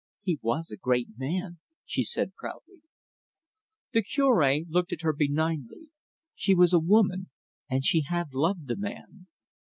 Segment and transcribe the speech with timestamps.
[0.23, 2.81] "He was a great man," she said proudly.
[3.93, 5.89] The Cure looked at her benignly:
[6.33, 7.29] she was a woman,
[7.69, 9.27] and she had loved the man.